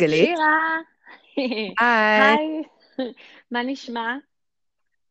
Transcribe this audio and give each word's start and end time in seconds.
גלית? 0.00 0.26
שירה! 0.26 0.78
היי. 1.78 2.62
מה 3.52 3.62
נשמע? 3.62 4.16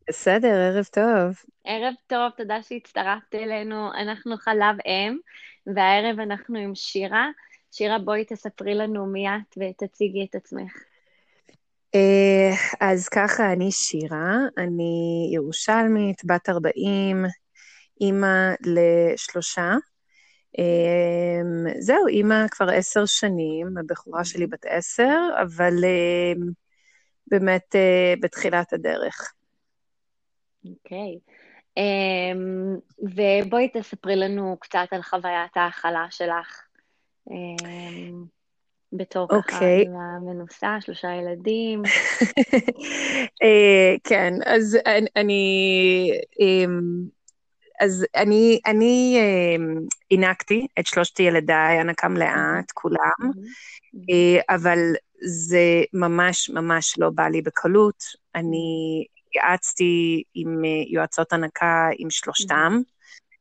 בסדר, 0.10 0.48
ערב 0.48 0.86
טוב. 0.86 1.44
ערב 1.64 1.94
טוב, 2.08 2.32
תודה 2.38 2.62
שהצטרפת 2.62 3.36
אלינו. 3.36 3.94
אנחנו 3.94 4.38
חלב 4.38 4.76
אם, 4.86 5.18
והערב 5.76 6.20
אנחנו 6.20 6.60
עם 6.60 6.76
שירה. 6.76 7.30
שירה, 7.72 8.00
בואי 8.00 8.26
תספרי 8.26 8.76
לנו 8.76 9.06
מי 9.06 9.28
את 9.30 9.58
ותציגי 9.58 10.28
את 10.30 10.36
עצמך. 10.36 10.74
אה, 11.96 12.52
אז 12.82 13.10
ככה, 13.10 13.54
אני 13.54 13.72
שירה, 13.72 14.36
אני 14.58 15.30
ירושלמית, 15.34 16.22
בת 16.26 16.50
40, 16.50 17.26
אימא 18.02 18.54
לשלושה. 18.66 19.74
אה, 20.60 21.74
זהו, 21.80 22.08
אימא 22.08 22.48
כבר 22.52 22.70
עשר 22.70 23.06
שנים, 23.06 23.78
הבכורה 23.78 24.26
שלי 24.26 24.48
בת 24.48 24.66
עשר, 24.66 25.20
אבל 25.42 25.74
אה, 25.84 26.34
באמת 27.28 27.76
בתחילת 28.22 28.74
הדרך. 28.74 29.34
אוקיי. 30.66 31.20
Um, 31.80 32.80
ובואי 33.00 33.70
תספרי 33.74 34.16
לנו 34.16 34.58
קצת 34.60 34.88
על 34.92 35.02
חוויית 35.02 35.58
ההכלה 35.58 36.06
שלך. 36.10 36.62
Um, 37.30 37.34
בתור 38.94 39.28
okay. 39.32 39.42
ככה 39.42 39.56
אוקיי. 39.56 39.86
מנוסה, 40.22 40.78
שלושה 40.82 41.14
ילדים. 41.14 41.82
uh, 41.86 41.90
כן, 44.10 44.34
אז 44.46 44.78
אני, 44.86 45.08
אני 45.16 46.12
אז 47.80 48.06
אני, 48.16 48.60
אני 48.66 49.20
הענקתי 50.12 50.68
את 50.80 50.88
שלושת 50.88 51.20
ילדיי, 51.20 51.80
הנקה 51.80 52.08
מלאה, 52.08 52.60
את 52.60 52.72
כולם, 52.72 53.32
uh, 53.96 54.44
אבל 54.50 54.80
זה 55.26 55.84
ממש 55.94 56.50
ממש 56.50 57.00
לא 57.00 57.10
בא 57.10 57.28
לי 57.28 57.42
בקלות. 57.42 58.04
אני 58.36 59.06
התייעצתי 59.28 60.24
עם 60.34 60.66
אה, 60.66 60.84
יועצות 60.88 61.34
הנקה, 61.34 61.90
עם 61.98 62.10
שלושתם. 62.10 62.82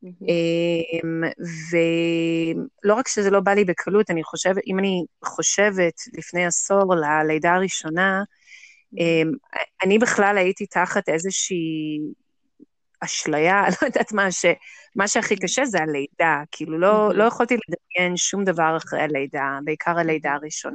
אמ, 0.05 1.23
ולא 1.71 2.95
רק 2.95 3.09
שזה 3.09 3.31
לא 3.31 3.41
בא 3.41 3.53
לי 3.53 3.65
בקלות, 3.65 4.11
אני 4.11 4.25
חושבת, 4.25 4.63
אם 4.67 4.79
אני 4.79 5.05
חושבת 5.25 5.95
לפני 6.19 6.47
עשור 6.47 6.95
ללידה 6.95 7.55
הראשונה, 7.55 8.23
אמ, 8.99 9.31
אני 9.85 9.99
בכלל 9.99 10.39
הייתי 10.39 10.67
תחת 10.67 11.09
איזושהי 11.09 11.99
אשליה, 13.01 13.63
לא 13.83 13.87
יודעת 13.87 14.13
מה, 14.13 14.29
שמה 14.33 15.09
שהכי 15.09 15.37
קשה 15.37 15.65
זה 15.65 15.79
הלידה, 15.79 16.43
כאילו 16.51 16.79
לא, 16.79 17.15
לא 17.15 17.25
יכולתי 17.25 17.55
לדמיין 17.55 18.17
שום 18.17 18.45
דבר 18.45 18.77
אחרי 18.77 19.01
הלידה, 19.01 19.59
בעיקר 19.65 19.99
הלידה 19.99 20.33
הראשונה. 20.33 20.75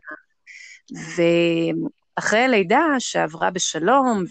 ואחרי 2.17 2.39
הלידה 2.39 2.85
שעברה 2.99 3.51
בשלום, 3.51 4.23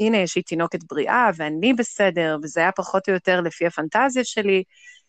הנה, 0.00 0.16
יש 0.16 0.36
לי 0.36 0.42
תינוקת 0.42 0.78
בריאה, 0.90 1.30
ואני 1.36 1.72
בסדר, 1.72 2.36
וזה 2.42 2.60
היה 2.60 2.72
פחות 2.72 3.08
או 3.08 3.14
יותר 3.14 3.40
לפי 3.40 3.66
הפנטזיה 3.66 4.24
שלי. 4.24 4.62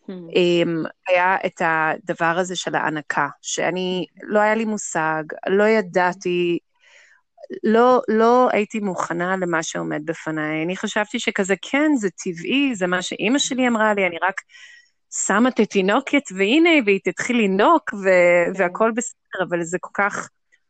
Hmm. 0.08 0.12
אמ, 0.34 0.82
היה 1.08 1.36
את 1.46 1.62
הדבר 1.64 2.38
הזה 2.38 2.56
של 2.56 2.74
ההנקה, 2.74 3.28
שאני, 3.42 4.06
לא 4.22 4.40
היה 4.40 4.54
לי 4.54 4.64
מושג, 4.64 5.22
לא 5.48 5.64
ידעתי, 5.64 6.58
לא, 7.64 8.00
לא 8.08 8.48
הייתי 8.52 8.80
מוכנה 8.80 9.36
למה 9.36 9.62
שעומד 9.62 10.00
בפניי. 10.04 10.64
אני 10.64 10.76
חשבתי 10.76 11.18
שכזה, 11.18 11.54
כן, 11.62 11.90
זה 11.96 12.08
טבעי, 12.10 12.74
זה 12.74 12.86
מה 12.86 13.02
שאימא 13.02 13.38
שלי 13.38 13.68
אמרה 13.68 13.94
לי, 13.94 14.06
אני 14.06 14.16
רק 14.22 14.40
שמה 15.26 15.48
את 15.48 15.60
התינוקת, 15.60 16.22
והנה, 16.36 16.70
והיא 16.86 17.00
תתחיל 17.04 17.36
לנוק, 17.44 17.94
ו- 17.94 18.54
כן. 18.54 18.62
והכל 18.62 18.90
בסדר, 18.96 19.44
אבל 19.48 19.62
זה 19.62 19.78
כל 19.80 19.90
כך 19.94 20.28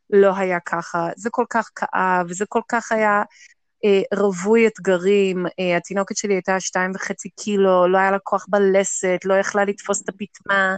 לא 0.09 0.37
היה 0.37 0.59
ככה, 0.59 1.09
זה 1.15 1.29
כל 1.31 1.45
כך 1.49 1.69
כאב, 1.75 2.31
זה 2.31 2.45
כל 2.49 2.61
כך 2.67 2.91
היה 2.91 3.23
אה, 3.85 4.17
רווי 4.19 4.67
אתגרים, 4.67 5.45
אה, 5.59 5.77
התינוקת 5.77 6.17
שלי 6.17 6.33
הייתה 6.33 6.59
שתיים 6.59 6.91
וחצי 6.95 7.29
קילו, 7.29 7.87
לא 7.87 7.97
היה 7.97 8.11
לה 8.11 8.19
כוח 8.19 8.45
בלסת, 8.49 9.19
לא 9.25 9.33
יכלה 9.33 9.65
לתפוס 9.65 10.01
את 10.01 10.09
הפטמה, 10.09 10.75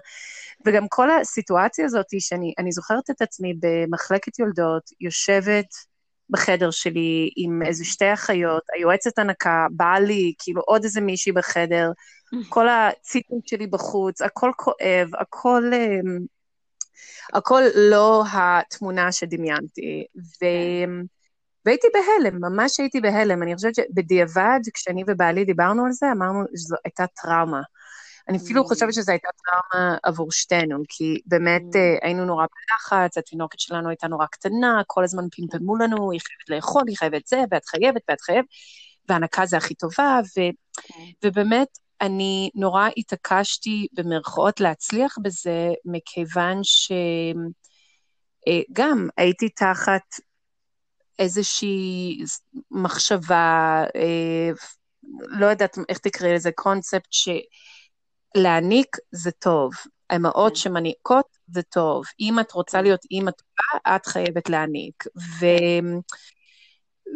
וגם 0.65 0.87
כל 0.89 1.11
הסיטואציה 1.11 1.85
הזאת, 1.85 2.05
שאני 2.19 2.71
זוכרת 2.71 3.09
את 3.09 3.21
עצמי 3.21 3.53
במחלקת 3.59 4.39
יולדות, 4.39 4.83
יושבת 4.99 5.90
בחדר 6.31 6.71
שלי 6.71 7.29
עם 7.35 7.61
איזה 7.65 7.85
שתי 7.85 8.13
אחיות, 8.13 8.63
היועצת 8.75 9.19
הנקה, 9.19 9.67
באה 9.71 9.99
לי, 9.99 10.33
כאילו 10.39 10.61
עוד 10.61 10.83
איזה 10.83 11.01
מישהי 11.01 11.31
בחדר, 11.31 11.91
כל 12.49 12.67
הציטוט 12.69 13.47
שלי 13.47 13.67
בחוץ, 13.67 14.21
הכל 14.21 14.51
כואב, 14.57 15.09
הכל... 15.19 15.63
אה, 15.73 15.99
הכל 17.33 17.61
לא 17.75 18.23
התמונה 18.33 19.11
שדמיינתי. 19.11 20.05
ו... 20.15 20.45
והייתי 21.65 21.87
בהלם, 21.93 22.41
ממש 22.41 22.79
הייתי 22.79 23.01
בהלם. 23.01 23.43
אני 23.43 23.55
חושבת 23.55 23.75
שבדיעבד, 23.75 24.59
כשאני 24.73 25.03
ובעלי 25.07 25.45
דיברנו 25.45 25.85
על 25.85 25.91
זה, 25.91 26.11
אמרנו 26.11 26.43
שזו 26.55 26.75
הייתה 26.85 27.05
טראומה. 27.07 27.61
אני 28.29 28.37
אפילו 28.37 28.61
mm. 28.61 28.67
חושבת 28.67 28.93
שזו 28.93 29.11
הייתה 29.11 29.27
טראומה 29.45 29.97
עבור 30.03 30.31
שתינו, 30.31 30.77
כי 30.89 31.21
באמת 31.25 31.61
mm. 31.61 31.77
אה, 31.77 31.97
היינו 32.01 32.25
נורא 32.25 32.45
בלחץ, 32.45 33.17
התינוקת 33.17 33.59
שלנו 33.59 33.89
הייתה 33.89 34.07
נורא 34.07 34.25
קטנה, 34.25 34.81
כל 34.87 35.03
הזמן 35.03 35.23
פמפמו 35.31 35.77
לנו, 35.77 36.11
היא 36.11 36.19
חייבת 36.19 36.49
לאכול, 36.49 36.83
היא 36.87 36.97
חייבת 36.97 37.27
זה, 37.27 37.41
ואת 37.51 37.65
חייבת, 37.65 38.01
ואת 38.09 38.21
חייבת, 38.21 38.45
והנקה 39.09 39.45
זה 39.45 39.57
הכי 39.57 39.73
טובה, 39.75 40.19
ו. 40.23 40.41
כן. 40.73 41.03
ובאמת, 41.23 41.67
אני 42.01 42.49
נורא 42.55 42.89
התעקשתי 42.97 43.87
במרכאות 43.93 44.59
להצליח 44.59 45.17
בזה, 45.21 45.69
מכיוון 45.85 46.59
שגם 46.63 47.07
אה, 49.19 49.23
הייתי 49.23 49.49
תחת 49.49 50.15
איזושהי 51.19 52.17
מחשבה, 52.71 53.83
אה, 53.95 54.49
לא 55.27 55.45
יודעת 55.45 55.77
איך 55.89 55.97
תקראי 55.97 56.33
לזה, 56.33 56.51
קונספט 56.51 57.07
שלהעניק 58.37 58.97
זה 59.11 59.31
טוב. 59.31 59.71
אמהות 60.15 60.53
כן. 60.53 60.55
שמניקות 60.55 61.25
זה 61.47 61.61
טוב. 61.61 62.05
אם 62.19 62.39
את 62.39 62.51
רוצה 62.51 62.77
כן. 62.77 62.83
להיות 62.83 63.01
אימא 63.11 63.31
טובה, 63.31 63.95
את 63.95 64.05
חייבת 64.05 64.49
להעניק. 64.49 65.03
ו... 65.39 65.45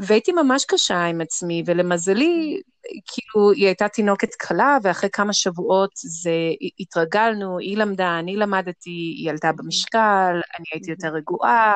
והייתי 0.02 0.32
ממש 0.32 0.66
קשה 0.66 1.06
עם 1.06 1.22
עצמי, 1.22 1.64
ולמזלי, 1.66 2.62
כאילו, 2.84 3.52
היא 3.52 3.66
הייתה 3.66 3.88
תינוקת 3.88 4.36
קלה, 4.40 4.78
ואחרי 4.84 5.10
כמה 5.14 5.34
שבועות 5.34 5.90
זה, 5.96 6.32
התרגלנו, 6.80 7.60
היא 7.60 7.78
למדה, 7.78 8.20
אני 8.20 8.36
למדתי, 8.36 8.90
היא 8.90 9.30
עלתה 9.30 9.52
במשקל, 9.52 10.42
אני 10.60 10.66
הייתי 10.74 10.92
יותר 10.92 11.08
רגועה, 11.08 11.74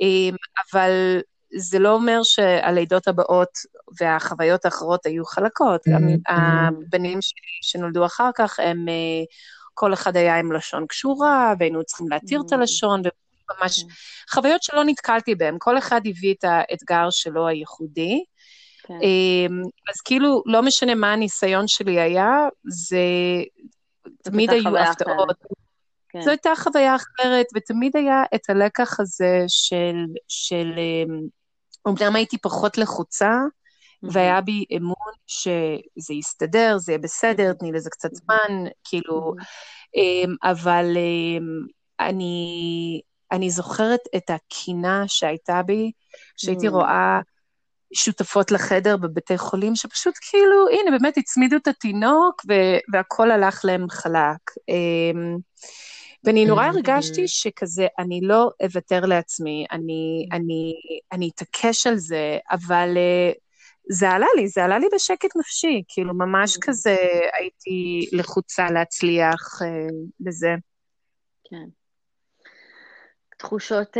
אמ, 0.00 0.34
אבל 0.72 1.20
זה 1.56 1.78
לא 1.78 1.92
אומר 1.92 2.20
שהלידות 2.22 3.08
הבאות 3.08 3.58
והחוויות 4.00 4.64
האחרות 4.64 5.06
היו 5.06 5.24
חלקות. 5.24 5.80
גם 5.88 6.02
הבנים 6.28 7.22
שלי 7.22 7.58
שנולדו 7.62 8.06
אחר 8.06 8.30
כך, 8.36 8.60
הם, 8.60 8.88
אה, 8.88 9.24
כל 9.74 9.92
אחד 9.92 10.16
היה 10.16 10.38
עם 10.38 10.52
לשון 10.52 10.86
קשורה, 10.86 11.54
והיינו 11.58 11.84
צריכים 11.84 12.08
להתיר 12.10 12.42
את 12.46 12.52
הלשון, 12.52 13.02
ממש 13.60 13.84
חוויות 14.30 14.62
שלא 14.62 14.84
נתקלתי 14.84 15.34
בהן, 15.34 15.56
כל 15.58 15.78
אחד 15.78 16.00
הביא 16.06 16.34
את 16.34 16.44
האתגר 16.44 17.10
שלו 17.10 17.48
הייחודי. 17.48 18.24
כן. 18.82 18.94
אמ, 19.02 19.62
אז 19.90 20.00
כאילו, 20.04 20.42
לא 20.46 20.62
משנה 20.62 20.94
מה 20.94 21.12
הניסיון 21.12 21.68
שלי 21.68 22.00
היה, 22.00 22.48
זה 22.64 22.98
תמיד 24.22 24.50
היו 24.50 24.78
הפתעות. 24.78 25.36
כן. 26.08 26.20
זו 26.20 26.30
הייתה 26.30 26.50
חוויה 26.56 26.96
אחרת, 26.96 27.46
ותמיד 27.54 27.96
היה 27.96 28.22
את 28.34 28.50
הלקח 28.50 29.00
הזה 29.00 29.44
של, 29.48 29.96
של 30.28 30.72
אומנם 31.86 32.16
הייתי 32.16 32.38
פחות 32.38 32.78
לחוצה, 32.78 33.32
והיה 34.02 34.40
בי 34.40 34.64
אמון 34.76 35.12
שזה 35.26 36.14
יסתדר, 36.14 36.78
זה 36.78 36.92
יהיה 36.92 36.98
בסדר, 36.98 37.52
תני 37.52 37.72
לזה 37.72 37.90
קצת 37.90 38.14
זמן, 38.14 38.64
כאילו, 38.84 39.34
אמ, 39.96 40.34
אבל 40.42 40.96
אמ, 40.96 41.42
אני, 42.00 43.00
אני 43.32 43.50
זוכרת 43.50 44.00
את 44.16 44.30
הקינה 44.30 45.04
שהייתה 45.06 45.62
בי, 45.62 45.92
שהייתי. 46.36 46.68
רואה 46.68 47.20
שותפות 47.94 48.50
לחדר 48.50 48.96
בבתי 48.96 49.38
חולים, 49.38 49.76
שפשוט 49.76 50.14
כאילו, 50.30 50.68
הנה, 50.68 50.98
באמת 50.98 51.18
הצמידו 51.18 51.56
את 51.56 51.68
התינוק 51.68 52.42
והכל 52.92 53.30
הלך 53.30 53.64
להם 53.64 53.86
חלק. 53.90 54.40
ואני 56.24 56.44
נורא 56.44 56.64
הרגשתי 56.64 57.28
שכזה, 57.28 57.86
אני 57.98 58.20
לא 58.22 58.50
אוותר 58.62 59.00
לעצמי, 59.00 59.66
אני, 59.72 60.28
אני, 60.32 60.74
אני 61.12 61.30
אתעקש 61.34 61.86
על 61.86 61.96
זה, 61.96 62.38
אבל 62.50 62.94
uh, 62.94 63.38
זה 63.90 64.10
עלה 64.10 64.26
לי, 64.36 64.48
זה 64.48 64.64
עלה 64.64 64.78
לי 64.78 64.86
בשקט 64.94 65.36
נפשי, 65.36 65.82
כאילו 65.88 66.14
ממש 66.14 66.58
כזה 66.60 66.96
הייתי 67.38 68.08
לחוצה 68.16 68.70
להצליח 68.70 69.62
uh, 69.62 69.92
בזה. 70.20 70.54
כן. 71.44 71.66
תחושות, 73.38 73.96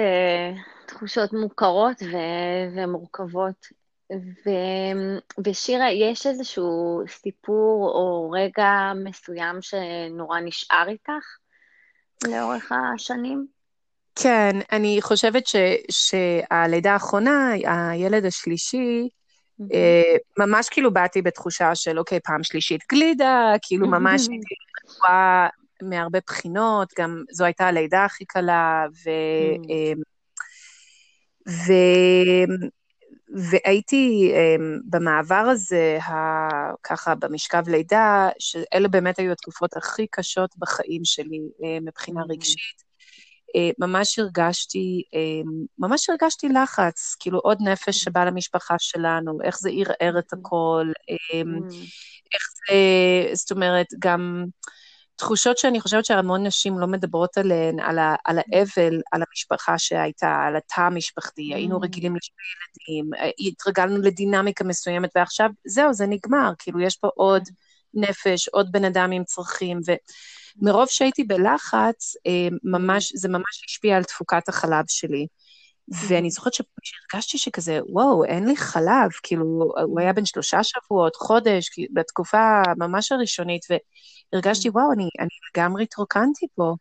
תחושות 0.87 1.33
מוכרות 1.33 2.03
ו- 2.03 2.77
ומורכבות. 2.77 3.67
ו- 4.13 5.19
ושירה, 5.47 5.93
יש 5.93 6.27
איזשהו 6.27 7.03
סיפור 7.09 7.89
או 7.89 8.31
רגע 8.31 8.93
מסוים 9.05 9.57
שנורא 9.63 10.41
נשאר 10.41 10.89
איתך? 10.89 11.25
לאורך 12.29 12.73
השנים? 12.95 13.47
כן, 14.15 14.57
אני 14.73 14.99
חושבת 15.03 15.47
ש, 15.47 15.57
שהלידה 15.91 16.93
האחרונה, 16.93 17.51
הילד 17.65 18.25
השלישי, 18.25 19.09
אה, 19.75 20.17
ממש 20.39 20.69
כאילו 20.69 20.93
באתי 20.93 21.23
בתחושה 21.23 21.75
של 21.75 21.99
אוקיי, 21.99 22.21
פעם 22.21 22.43
שלישית 22.43 22.81
גלידה, 22.93 23.53
כאילו 23.63 23.89
ממש 23.89 24.29
הייתי 24.29 24.55
רגועה 24.85 25.49
מהרבה 25.83 26.19
בחינות, 26.27 26.93
גם 26.99 27.23
זו 27.33 27.45
הייתה 27.45 27.67
הלידה 27.67 28.05
הכי 28.05 28.25
קלה, 28.25 28.87
ו... 29.05 29.11
אמ, 29.69 30.01
ו... 31.49 31.73
והייתי 33.35 34.33
um, 34.35 34.81
במעבר 34.85 35.35
הזה, 35.35 35.99
ככה 36.83 37.15
במשכב 37.15 37.69
לידה, 37.69 38.29
שאלה 38.39 38.89
באמת 38.89 39.19
היו 39.19 39.33
התקופות 39.33 39.77
הכי 39.77 40.07
קשות 40.11 40.51
בחיים 40.59 41.05
שלי 41.05 41.39
uh, 41.59 41.85
מבחינה 41.85 42.21
mm. 42.21 42.33
רגשית. 42.33 42.91
Uh, 43.57 43.75
ממש 43.79 44.19
הרגשתי, 44.19 45.03
uh, 45.15 45.49
ממש 45.79 46.11
הרגשתי 46.11 46.49
לחץ, 46.49 47.17
כאילו 47.21 47.39
עוד 47.39 47.59
נפש 47.61 47.89
mm. 47.89 48.05
שבא 48.05 48.25
למשפחה 48.25 48.75
שלנו, 48.79 49.39
איך 49.45 49.59
זה 49.59 49.71
ערער 49.71 50.19
את 50.19 50.33
mm. 50.33 50.39
הכל, 50.39 50.87
mm. 51.11 51.75
איך 52.35 52.43
זה, 52.69 53.35
זאת 53.35 53.51
אומרת, 53.51 53.87
גם... 53.99 54.45
תחושות 55.21 55.59
שאני 55.59 55.81
חושבת 55.81 56.05
שהמון 56.05 56.47
נשים 56.47 56.79
לא 56.79 56.87
מדברות 56.87 57.39
עליהן, 57.39 57.81
על, 57.81 57.99
ה, 57.99 58.15
על 58.25 58.39
האבל, 58.39 59.01
על 59.13 59.23
המשפחה 59.29 59.79
שהייתה, 59.79 60.45
על 60.47 60.57
התא 60.57 60.81
המשפחתי, 60.81 61.51
mm. 61.53 61.55
היינו 61.55 61.81
רגילים 61.81 62.17
לשני 62.17 62.37
ילדים, 62.93 63.15
אה, 63.15 63.31
התרגלנו 63.49 64.03
לדינמיקה 64.03 64.65
מסוימת, 64.65 65.11
ועכשיו 65.17 65.51
זהו, 65.65 65.93
זה 65.93 66.07
נגמר, 66.07 66.53
כאילו 66.59 66.81
יש 66.81 66.97
פה 66.97 67.09
עוד 67.15 67.43
נפש, 67.95 68.49
עוד 68.49 68.73
בן 68.73 68.85
אדם 68.85 69.13
עם 69.13 69.25
צרכים, 69.25 69.81
ומרוב 70.61 70.89
שהייתי 70.89 71.25
בלחץ, 71.25 72.15
אה, 72.27 72.49
ממש, 72.63 73.13
זה 73.15 73.29
ממש 73.29 73.65
השפיע 73.69 73.97
על 73.97 74.05
תפוקת 74.05 74.49
החלב 74.49 74.85
שלי. 74.89 75.27
ואני 75.91 76.31
זוכרת 76.31 76.53
שהרגשתי 76.55 77.39
שכזה, 77.39 77.81
וואו, 77.89 78.25
אין 78.25 78.49
לי 78.49 78.57
חלב, 78.57 79.11
כאילו, 79.23 79.73
הוא 79.85 80.01
היה 80.01 80.13
בן 80.13 80.25
שלושה 80.25 80.59
שבועות, 80.65 81.17
חודש, 81.17 81.71
בתקופה 81.93 82.63
ממש 82.79 83.13
הראשונית, 83.13 83.63
והרגשתי, 84.33 84.69
וואו, 84.69 84.93
אני, 84.93 85.09
אני 85.21 85.29
לגמרי 85.55 85.83
התרוקנתי 85.83 86.47
פה. 86.55 86.75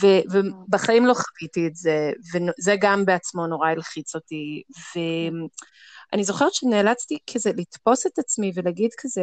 ו- 0.00 0.32
ובחיים 0.32 1.06
לא 1.06 1.14
חוויתי 1.14 1.66
את 1.66 1.76
זה, 1.76 2.10
וזה 2.34 2.76
גם 2.80 3.04
בעצמו 3.04 3.46
נורא 3.46 3.68
הלחיץ 3.68 4.14
אותי. 4.14 4.62
ואני 4.96 6.24
זוכרת 6.24 6.54
שנאלצתי 6.54 7.18
כזה 7.34 7.50
לתפוס 7.56 8.06
את 8.06 8.18
עצמי 8.18 8.52
ולהגיד 8.54 8.90
כזה, 8.98 9.22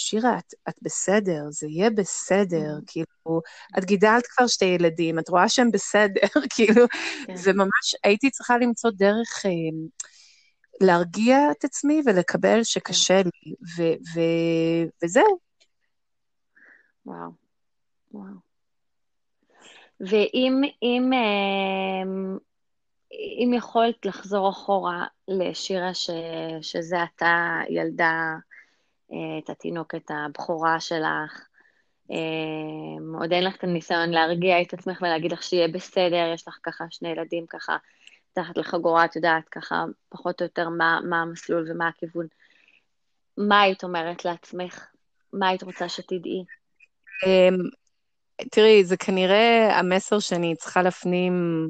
שירה, 0.00 0.38
את, 0.38 0.54
את 0.68 0.74
בסדר, 0.82 1.42
זה 1.50 1.66
יהיה 1.66 1.90
בסדר, 1.90 2.78
mm. 2.78 2.84
כאילו, 2.86 3.40
את 3.78 3.84
גידלת 3.84 4.26
כבר 4.26 4.46
שתי 4.46 4.64
ילדים, 4.64 5.18
את 5.18 5.28
רואה 5.28 5.48
שהם 5.48 5.70
בסדר, 5.70 6.26
כאילו, 6.54 6.86
כן. 7.26 7.34
וממש 7.44 7.94
הייתי 8.04 8.30
צריכה 8.30 8.58
למצוא 8.58 8.90
דרך 8.90 9.46
אה, 9.46 9.50
להרגיע 10.80 11.38
את 11.50 11.64
עצמי 11.64 12.02
ולקבל 12.06 12.62
שקשה 12.62 13.22
כן. 13.22 13.28
לי, 13.44 13.54
ו- 13.76 13.98
ו- 14.14 14.88
וזהו. 15.04 15.38
וואו, 17.06 17.30
וואו. 18.12 18.50
ואם 20.00 20.60
אם, 20.82 21.10
אה, 21.12 22.10
אם 23.12 23.52
יכולת 23.54 24.06
לחזור 24.06 24.50
אחורה 24.50 25.06
לשירה 25.28 25.94
ש, 25.94 26.10
שזה 26.60 26.96
אתה 27.02 27.60
ילדה 27.68 28.34
את 29.12 29.50
התינוקת 29.50 30.10
הבכורה 30.10 30.80
שלך. 30.80 31.46
אמ, 32.10 33.14
עוד 33.14 33.32
אין 33.32 33.44
לך 33.44 33.56
את 33.56 33.64
הניסיון 33.64 34.10
להרגיע 34.10 34.62
את 34.62 34.74
עצמך 34.74 35.02
ולהגיד 35.02 35.32
לך 35.32 35.42
שיהיה 35.42 35.68
בסדר, 35.68 36.32
יש 36.34 36.48
לך 36.48 36.58
ככה 36.62 36.84
שני 36.90 37.08
ילדים 37.08 37.46
ככה 37.46 37.76
תחת 38.32 38.56
לחגורה, 38.56 39.04
את 39.04 39.16
יודעת 39.16 39.48
ככה 39.48 39.84
פחות 40.08 40.40
או 40.40 40.46
יותר 40.46 40.68
מה, 40.68 41.00
מה 41.08 41.22
המסלול 41.22 41.70
ומה 41.70 41.88
הכיוון. 41.88 42.26
מה 43.38 43.60
היית 43.60 43.84
אומרת 43.84 44.24
לעצמך? 44.24 44.86
מה 45.32 45.48
היית 45.48 45.62
רוצה 45.62 45.88
שתדעי? 45.88 46.44
אמ, 47.26 47.56
תראי, 48.50 48.84
זה 48.84 48.96
כנראה 48.96 49.78
המסר 49.78 50.18
שאני 50.18 50.56
צריכה 50.56 50.82
להפנים 50.82 51.68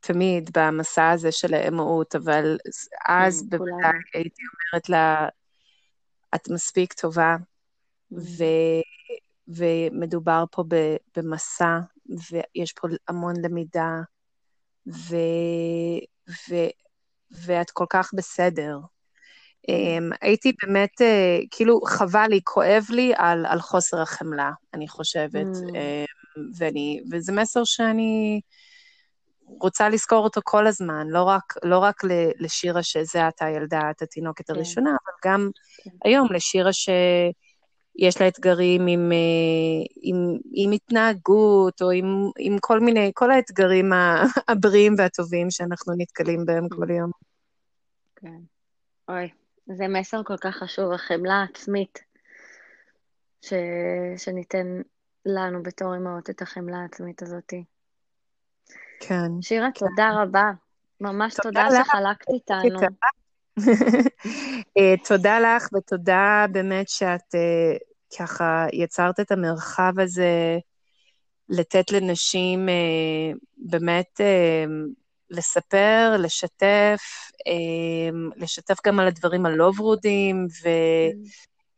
תמיד 0.00 0.50
במסע 0.56 1.10
הזה 1.10 1.32
של 1.32 1.54
האמהות, 1.54 2.14
אבל 2.14 2.56
אז 3.08 3.48
כן, 3.50 3.58
בוודאי 3.58 3.92
הייתי 4.14 4.42
אומרת 4.72 4.88
לה, 4.88 5.28
את 6.34 6.48
מספיק 6.50 6.92
טובה, 6.92 7.36
ו, 8.12 8.44
ומדובר 9.48 10.44
פה 10.50 10.64
במסע, 11.16 11.78
ויש 12.30 12.72
פה 12.72 12.88
המון 13.08 13.34
למידה, 13.44 14.00
ו, 14.86 15.16
ו, 16.28 16.54
ואת 17.30 17.70
כל 17.70 17.86
כך 17.90 18.10
בסדר. 18.14 18.78
Um, 19.70 20.16
הייתי 20.20 20.52
באמת, 20.62 21.00
uh, 21.00 21.46
כאילו, 21.50 21.80
חבל 21.86 22.26
לי, 22.30 22.40
כואב 22.44 22.84
לי 22.90 23.12
על, 23.16 23.46
על 23.46 23.60
חוסר 23.60 24.00
החמלה, 24.00 24.50
אני 24.74 24.88
חושבת. 24.88 25.46
Mm. 25.46 25.68
Um, 25.68 26.40
ואני, 26.56 27.00
וזה 27.12 27.32
מסר 27.32 27.64
שאני 27.64 28.40
רוצה 29.60 29.88
לזכור 29.88 30.24
אותו 30.24 30.40
כל 30.44 30.66
הזמן, 30.66 31.06
לא 31.08 31.22
רק, 31.22 31.54
לא 31.62 31.78
רק 31.78 32.02
לשירה 32.38 32.82
שזה 32.82 33.26
עתה 33.26 33.48
ילדה 33.48 33.90
את 33.90 34.02
התינוקת 34.02 34.46
כן. 34.46 34.54
הראשונה, 34.54 34.90
אבל 34.90 35.32
גם 35.32 35.50
כן. 35.84 35.90
היום 36.04 36.32
לשירה 36.32 36.72
שיש 36.72 38.20
לה 38.20 38.28
אתגרים 38.28 38.86
עם, 38.86 39.12
אה, 39.12 39.86
עם, 40.02 40.38
עם 40.52 40.70
התנהגות, 40.70 41.82
או 41.82 41.90
עם, 41.90 42.30
עם 42.38 42.56
כל 42.60 42.80
מיני, 42.80 43.10
כל 43.14 43.30
האתגרים 43.30 43.92
הבריאים 44.48 44.94
והטובים 44.98 45.50
שאנחנו 45.50 45.94
נתקלים 45.98 46.44
בהם 46.44 46.68
כל 46.68 46.90
יום. 46.90 47.10
כן. 48.16 48.38
אוי, 49.08 49.28
זה 49.66 49.88
מסר 49.88 50.22
כל 50.24 50.36
כך 50.36 50.56
חשוב, 50.56 50.92
החמלה 50.92 51.34
העצמית, 51.34 51.98
ש... 53.40 53.52
שניתן 54.16 54.80
לנו 55.26 55.62
בתור 55.62 55.96
אמהות 55.96 56.30
את 56.30 56.42
החמלה 56.42 56.76
העצמית 56.76 57.22
הזאתי. 57.22 57.64
כן. 59.08 59.30
שירה, 59.40 59.68
כן. 59.74 59.86
תודה 59.86 60.10
רבה. 60.22 60.50
ממש 61.00 61.34
תודה, 61.42 61.66
תודה 61.68 61.84
שחלקת 61.84 62.28
איתנו. 62.28 62.80
אה, 64.78 64.94
תודה 65.08 65.40
לך, 65.40 65.68
ותודה 65.74 66.46
באמת 66.52 66.88
שאת 66.88 67.34
אה, 67.34 67.76
ככה 68.18 68.66
יצרת 68.72 69.20
את 69.20 69.32
המרחב 69.32 69.92
הזה 69.98 70.58
לתת 71.48 71.92
לנשים 71.92 72.68
אה, 72.68 73.32
באמת 73.56 74.20
לספר, 75.30 76.16
לשתף, 76.18 77.02
לשתף 78.36 78.86
גם 78.86 79.00
על 79.00 79.06
הדברים 79.06 79.46
הלא 79.46 79.72
ורודים, 79.76 80.46
ו... 80.46 80.68
כן. 80.68 81.18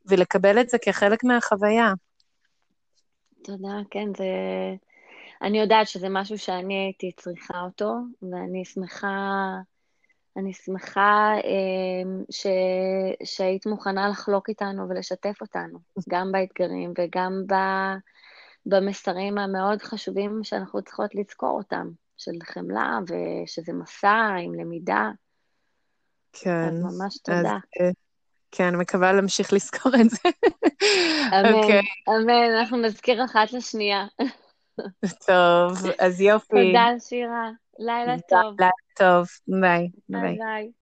ולקבל 0.06 0.60
את 0.60 0.68
זה 0.68 0.78
כחלק 0.78 1.24
מהחוויה. 1.24 1.92
תודה, 3.44 3.78
כן, 3.90 4.08
זה... 4.16 4.24
אני 5.44 5.60
יודעת 5.60 5.88
שזה 5.88 6.08
משהו 6.10 6.38
שאני 6.38 6.74
הייתי 6.74 7.12
צריכה 7.16 7.60
אותו, 7.60 7.94
ואני 8.22 8.64
שמחה, 8.64 9.16
אני 10.36 10.52
שמחה 10.52 11.32
אה, 11.44 12.22
ש, 12.30 12.46
שהיית 13.24 13.66
מוכנה 13.66 14.08
לחלוק 14.08 14.48
איתנו 14.48 14.88
ולשתף 14.88 15.40
אותנו, 15.40 15.78
גם 16.08 16.32
באתגרים 16.32 16.92
וגם 16.98 17.42
ב, 17.46 17.54
במסרים 18.66 19.38
המאוד 19.38 19.82
חשובים 19.82 20.40
שאנחנו 20.42 20.82
צריכות 20.82 21.14
לזכור 21.14 21.58
אותם, 21.58 21.90
של 22.16 22.32
חמלה 22.44 22.98
ושזה 23.02 23.72
מסע 23.72 24.34
עם 24.40 24.54
למידה. 24.54 25.10
כן. 26.32 26.68
אז 26.68 26.82
ממש 26.82 27.18
תודה. 27.18 27.38
אז, 27.40 27.80
אה, 27.80 27.90
כן, 28.52 28.76
מקווה 28.76 29.12
להמשיך 29.12 29.52
לזכור 29.52 29.92
את 30.00 30.10
זה. 30.10 30.28
אמן, 31.28 31.52
okay. 31.52 31.54
אוקיי. 31.54 31.80
אמן, 32.08 32.54
אנחנו 32.58 32.76
נזכיר 32.76 33.24
אחת 33.24 33.52
לשנייה. 33.52 34.06
טוב, 35.26 35.72
אז 35.98 36.20
יופי. 36.20 36.46
תודה, 36.48 36.86
שירה. 36.98 37.50
לילה 37.78 38.16
טוב. 38.28 38.56
לילה 38.58 38.70
טוב. 38.98 39.26
ביי. 39.60 39.88
ביי. 40.08 40.70